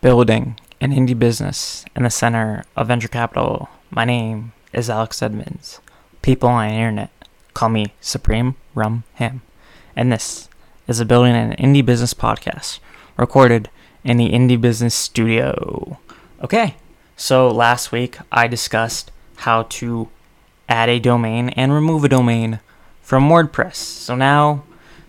[0.00, 3.68] building an indie business in the center of venture capital.
[3.90, 5.80] My name is Alex Edmonds.
[6.22, 7.10] People on the internet
[7.54, 9.42] call me Supreme Rum Ham.
[9.96, 10.48] And this
[10.86, 12.78] is a building an indie business podcast
[13.16, 13.70] recorded
[14.04, 15.98] in the indie business studio.
[16.44, 16.76] Okay,
[17.16, 20.08] so last week I discussed how to
[20.68, 22.60] add a domain and remove a domain
[23.02, 23.74] from WordPress.
[23.74, 24.62] So now,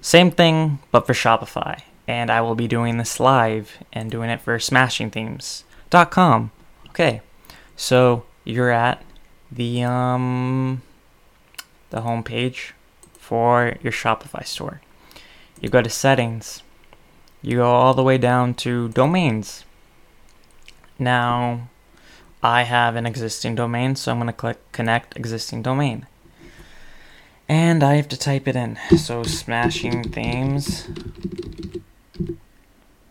[0.00, 4.40] same thing but for Shopify and I will be doing this live and doing it
[4.40, 6.50] for smashingthemes.com.
[6.90, 7.20] Okay,
[7.76, 9.02] so you're at
[9.50, 10.82] the um
[11.90, 12.74] the home page
[13.12, 14.80] for your Shopify store.
[15.60, 16.62] You go to settings.
[17.42, 19.64] You go all the way down to domains.
[20.98, 21.68] Now,
[22.42, 26.06] I have an existing domain, so I'm going to click connect existing domain.
[27.48, 28.78] And I have to type it in.
[28.96, 30.88] So smashing themes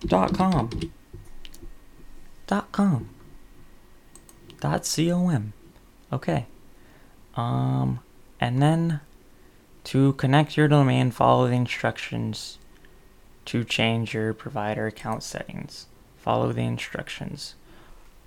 [0.06, 0.70] dot com.
[2.48, 3.10] Dot com.
[4.60, 5.54] Dot com.
[6.12, 6.46] Okay.
[7.36, 8.00] Um
[8.40, 9.02] and then
[9.86, 12.58] to connect your domain follow the instructions
[13.46, 15.86] to change your provider account settings.
[16.18, 17.56] Follow the instructions.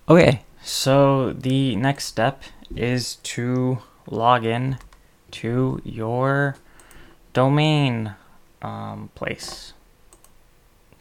[0.09, 2.43] Okay so the next step
[2.75, 4.79] is to log in
[5.31, 6.57] to your
[7.33, 8.15] domain
[8.63, 9.73] um, place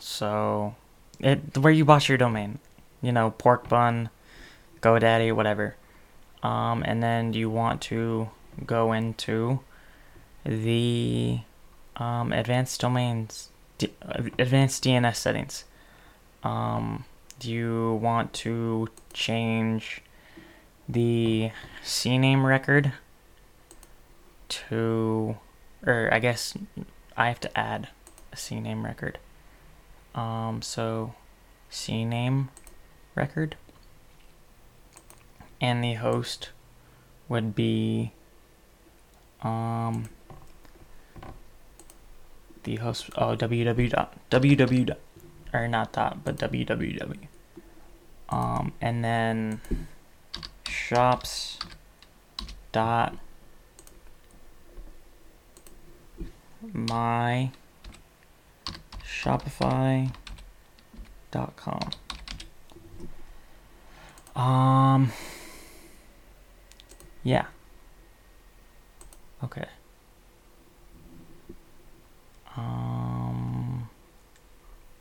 [0.08, 0.74] so,
[1.20, 2.60] it where you bought your domain,
[3.02, 4.10] you know, Porkbun,
[4.80, 5.76] GoDaddy, whatever.
[6.42, 8.30] Um, and then you want to
[8.66, 9.60] go into
[10.46, 11.40] the
[11.98, 13.92] um, advanced domains, D-
[14.40, 15.66] advanced DNS settings.
[16.42, 17.04] Um,
[17.40, 20.02] do you want to change
[20.88, 21.52] the
[21.84, 22.94] CNAME record
[24.48, 25.36] to,
[25.86, 26.54] or I guess
[27.18, 27.90] I have to add
[28.32, 29.20] a CNAME record.
[30.16, 31.14] Um, so
[31.72, 32.50] CNAME
[33.16, 33.56] record.
[35.60, 36.50] And the host
[37.30, 38.12] would be
[39.42, 40.10] um,
[42.68, 45.00] the host oh www dot www dot,
[45.54, 47.28] or not dot but www
[48.30, 49.62] um and then
[50.68, 51.58] shops
[52.74, 53.16] dot
[56.74, 57.52] my
[59.22, 60.12] Shopify.com.
[64.36, 65.12] Um,
[67.24, 67.48] yeah.
[69.44, 69.66] Okay.
[72.56, 73.90] Um,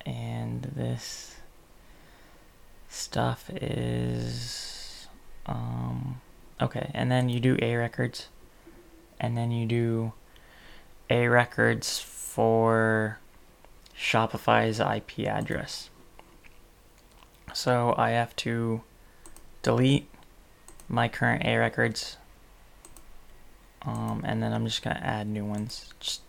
[0.07, 1.37] and this
[2.89, 5.09] stuff is,
[5.45, 6.23] um,
[6.63, 6.91] okay.
[6.95, 8.29] And then you do A records,
[9.21, 10.15] and then you do
[11.11, 13.19] A records for
[14.17, 15.91] Shopify's IP address.
[17.53, 18.81] So I have to
[19.63, 20.09] delete
[20.89, 22.17] my current A records.
[23.83, 26.23] Um, and then I'm just gonna add new ones, just,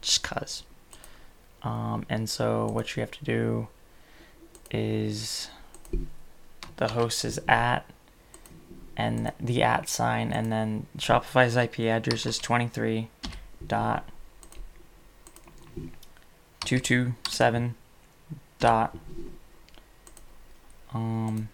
[0.00, 0.64] just cause.
[1.62, 3.68] Um, and so what you have to do
[4.72, 5.48] is
[6.76, 7.88] the host is at
[8.96, 13.08] and the at sign and then Shopify's IP address is 23
[13.64, 14.08] dot
[16.72, 17.74] two two seven
[18.58, 18.96] dot
[20.94, 21.50] um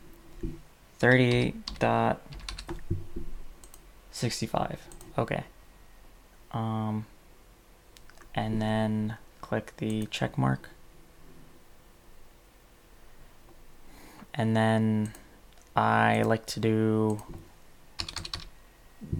[1.00, 2.20] thirty eight dot
[4.12, 4.80] sixty five.
[5.16, 5.42] Okay.
[6.52, 7.06] Um
[8.32, 10.68] and then click the check mark.
[14.32, 15.14] And then
[15.74, 17.24] I like to do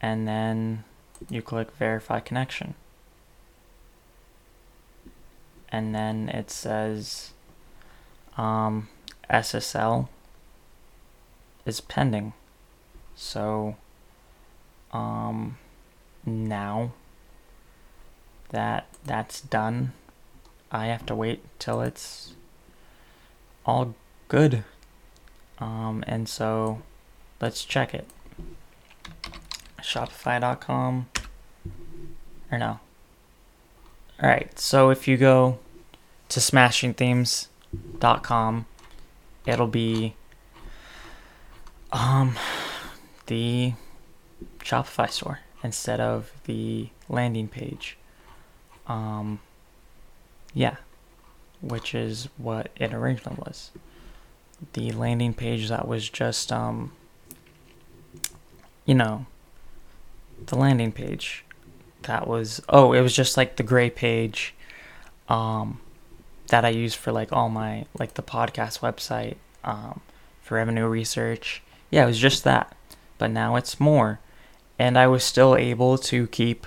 [0.00, 0.84] and then
[1.30, 2.74] you click verify connection.
[5.70, 7.32] And then it says
[8.36, 8.88] um,
[9.30, 10.08] SSL
[11.64, 12.32] is pending.
[13.14, 13.76] So
[14.92, 15.58] um,
[16.24, 16.92] now
[18.50, 19.92] that that's done,
[20.70, 22.34] I have to wait till it's
[23.64, 23.94] all
[24.28, 24.64] good.
[25.58, 26.82] Um, and so
[27.40, 28.06] let's check it.
[29.82, 31.08] Shopify.com
[32.50, 32.80] or no.
[34.22, 35.58] All right, so if you go
[36.30, 37.48] to Smashing Themes,
[38.22, 38.66] com.
[39.46, 40.14] It'll be
[41.92, 42.36] um
[43.26, 43.74] the
[44.60, 47.96] Shopify store instead of the landing page.
[48.86, 49.40] Um,
[50.54, 50.76] yeah,
[51.60, 53.70] which is what it originally was.
[54.72, 56.92] The landing page that was just, um,
[58.84, 59.26] you know,
[60.46, 61.44] the landing page
[62.02, 64.54] that was, oh, it was just like the gray page
[65.28, 65.80] um,
[66.48, 70.00] that I use for like all my, like the podcast website, um,
[70.42, 71.62] for revenue research.
[71.90, 72.76] Yeah, it was just that.
[73.18, 74.20] But now it's more.
[74.78, 76.66] And I was still able to keep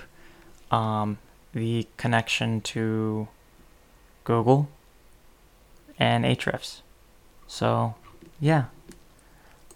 [0.70, 1.18] um,
[1.52, 3.28] the connection to
[4.24, 4.68] Google
[5.98, 6.82] and Ahrefs.
[7.46, 7.94] So,
[8.40, 8.64] yeah.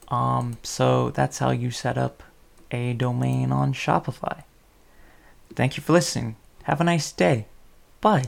[0.09, 2.23] Um, so that's how you set up
[2.71, 4.45] a domain on Shopify.
[5.55, 6.37] Thank you for listening.
[6.65, 7.47] Have a nice day.
[8.01, 8.25] Bye.